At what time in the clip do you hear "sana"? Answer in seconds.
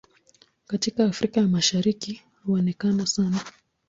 3.07-3.39